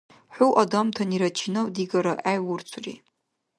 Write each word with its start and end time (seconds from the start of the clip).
ХӀу 0.35 0.47
адамтанира 0.61 1.29
чинав-дигара 1.37 2.13
гӀевурцури 2.23 2.95